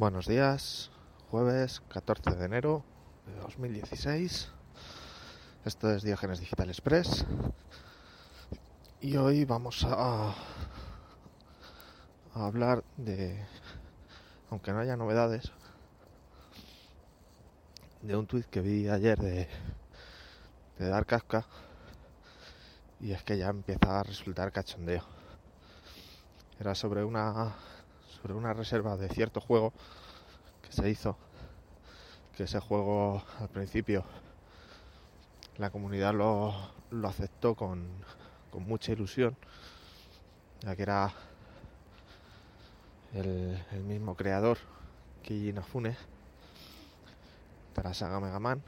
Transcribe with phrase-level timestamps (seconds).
[0.00, 0.90] Buenos días,
[1.30, 2.82] jueves 14 de enero
[3.26, 4.50] de 2016.
[5.66, 7.26] Esto es Diógenes Digital Express.
[9.02, 10.34] Y hoy vamos a,
[12.32, 13.44] hablar de,
[14.48, 15.52] aunque no haya novedades,
[18.00, 19.48] de un tuit que vi ayer de,
[20.78, 21.44] de Dark Kafka.
[23.00, 25.04] Y es que ya empieza a resultar cachondeo.
[26.58, 27.54] Era sobre una
[28.16, 29.72] sobre una reserva de cierto juego
[30.62, 31.16] que se hizo,
[32.36, 34.04] que ese juego al principio
[35.58, 36.54] la comunidad lo,
[36.90, 37.86] lo aceptó con,
[38.50, 39.36] con, mucha ilusión,
[40.62, 41.12] ya que era
[43.14, 44.58] el, mismo creador,
[45.22, 45.96] Keiji Inafune,
[47.76, 48.62] de la saga Mega Man.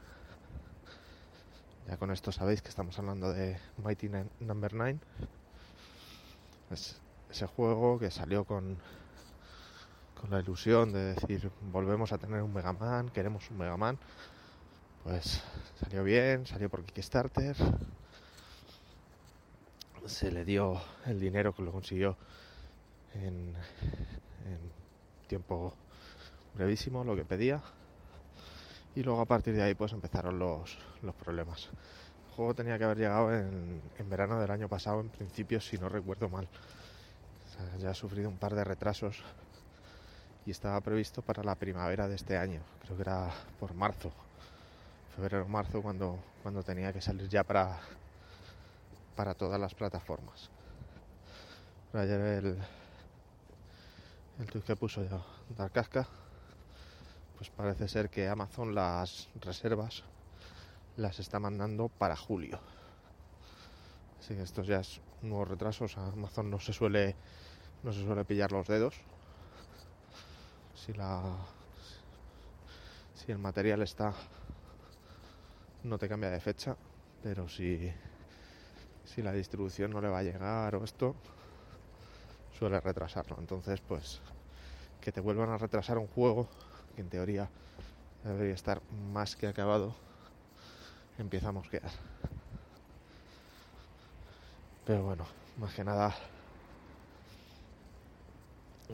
[1.87, 4.83] Ya con esto sabéis que estamos hablando de Mighty Number no.
[4.83, 4.99] 9.
[6.71, 8.77] Es ese juego que salió con
[10.29, 13.97] la ilusión de decir volvemos a tener un Mega Man, queremos un Mega Man.
[15.03, 15.43] Pues
[15.79, 17.55] salió bien, salió por Kickstarter.
[20.05, 22.17] Se le dio el dinero que lo consiguió
[23.13, 23.53] en,
[25.27, 25.73] tiempo
[26.55, 27.61] brevísimo, lo que pedía.
[28.95, 31.69] Y luego a partir de ahí pues empezaron los, los problemas.
[32.29, 35.77] El juego tenía que haber llegado en, en, verano del año pasado, en principio, si
[35.77, 36.47] no recuerdo mal.
[37.79, 39.23] Ya ha sufrido un par de retrasos
[40.45, 44.11] y estaba previsto para la primavera de este año, creo que era por marzo,
[45.15, 47.79] febrero marzo cuando, cuando tenía que salir ya para,
[49.15, 50.49] para todas las plataformas.
[51.91, 52.57] Pero ayer el,
[54.39, 55.23] el que puso yo,
[55.55, 56.07] Darkasca,
[57.37, 60.03] pues parece ser que Amazon las reservas
[60.97, 62.59] las está mandando para julio.
[64.19, 67.15] Así que esto ya es un nuevo retraso, Amazon no se suele
[67.83, 68.95] no se suele pillar los dedos
[70.83, 71.21] si la
[73.15, 74.13] si el material está
[75.83, 76.75] no te cambia de fecha
[77.21, 77.89] pero si
[79.05, 81.15] si la distribución no le va a llegar o esto
[82.57, 83.37] suele retrasarlo.
[83.39, 84.19] Entonces pues
[84.99, 86.49] que te vuelvan a retrasar un juego
[86.95, 87.49] que en teoría
[88.23, 88.81] debería estar
[89.13, 89.95] más que acabado
[91.17, 91.91] empieza a mosquear.
[94.85, 95.25] Pero bueno
[95.57, 96.13] más que nada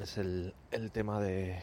[0.02, 1.60] es el, el tema de,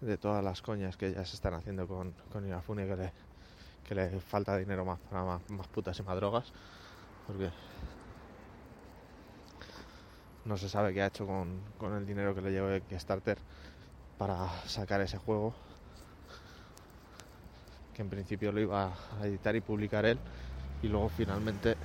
[0.00, 3.12] de todas las coñas que ya se están haciendo con, con Inafune que le,
[3.88, 6.52] que le falta dinero más para más, más putas y más drogas
[7.26, 7.50] porque
[10.44, 13.38] no se sabe qué ha hecho con, con el dinero que le llevó de Kickstarter
[14.18, 15.54] para sacar ese juego
[17.94, 20.18] que en principio lo iba a editar y publicar él
[20.82, 21.76] y luego finalmente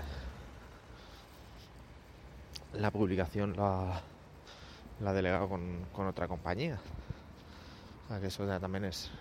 [2.74, 4.02] la publicación la,
[5.00, 6.80] la ha delegado con, con otra compañía.
[8.10, 9.12] O que eso ya también es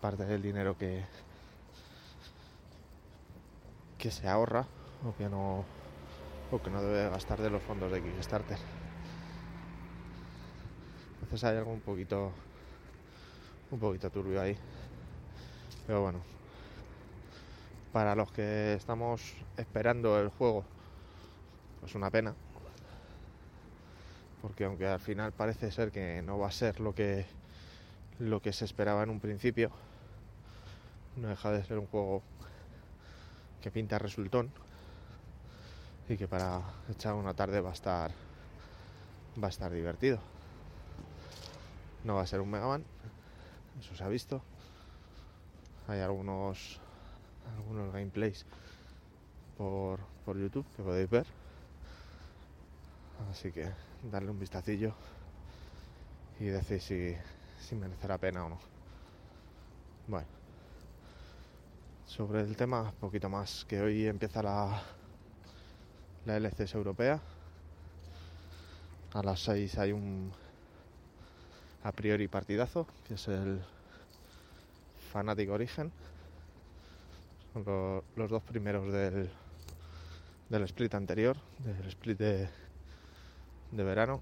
[0.00, 1.04] parte del dinero que,
[3.98, 4.66] que se ahorra
[5.04, 5.64] o que no
[6.52, 8.58] o que no debe gastar de los fondos de Kickstarter.
[11.22, 12.30] Entonces hay algo un poquito
[13.70, 14.56] un poquito turbio ahí.
[15.86, 16.20] Pero bueno,
[17.92, 20.64] para los que estamos esperando el juego,
[21.80, 22.34] pues una pena,
[24.46, 27.26] porque aunque al final parece ser que no va a ser lo que
[28.20, 29.72] lo que se esperaba en un principio
[31.16, 32.22] no deja de ser un juego
[33.60, 34.52] que pinta resultón
[36.08, 38.12] y que para echar una tarde va a estar
[39.42, 40.20] va a estar divertido.
[42.04, 42.84] No va a ser un Mega Man
[43.80, 44.40] eso se ha visto.
[45.88, 46.78] Hay algunos
[47.56, 48.46] algunos gameplays
[49.58, 51.26] por, por YouTube que podéis ver.
[53.28, 53.72] Así que
[54.10, 54.94] darle un vistacillo
[56.38, 58.58] y decir si, merece la pena o no.
[60.06, 60.26] Bueno,
[62.06, 64.82] sobre el tema, poquito más, que hoy empieza la,
[66.24, 67.20] la LCS europea.
[69.14, 70.32] A las 6 hay un
[71.82, 73.60] a priori partidazo, que es el
[75.12, 75.90] Fanatic Origen.
[77.52, 79.30] Son lo, los dos primeros del,
[80.50, 82.48] del split anterior, del split de,
[83.76, 84.20] de verano.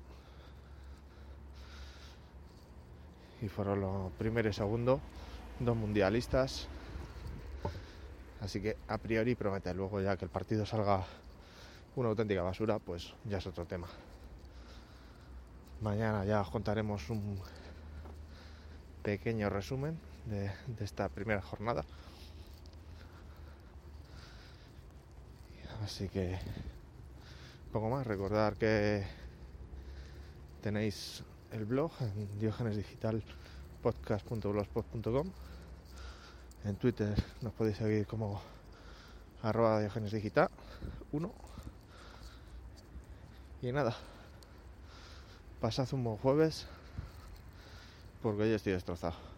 [3.41, 5.01] Y fueron los primero y segundo
[5.61, 6.69] dos mundialistas.
[8.41, 9.73] Así que a priori promete.
[9.75, 11.05] Luego ya que el partido salga
[11.97, 13.87] una auténtica basura pues ya es otro tema.
[15.81, 17.39] Mañana ya os contaremos un
[19.03, 21.85] pequeño resumen de, de esta primera jornada.
[25.85, 26.39] Así que
[27.73, 28.07] poco más.
[28.07, 29.05] Recordar que
[30.65, 31.23] tenéis
[31.53, 35.31] el blog en diogenesdigitalpodcast.blogspot.com.
[36.65, 38.41] En Twitter nos podéis seguir como
[39.43, 40.49] arroba diogenesdigital
[41.13, 41.31] 1.
[43.61, 43.95] Y nada,
[45.61, 46.67] pasad un buen jueves
[48.23, 49.34] porque hoy estoy destrozado.